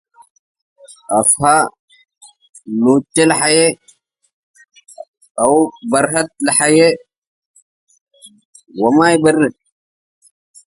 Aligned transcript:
አፍሀ 1.17 1.41
ሉቺ 2.81 3.13
ለሐዬ 3.29 3.57
ወማይ 8.81 9.15
ብረህ 9.23 9.53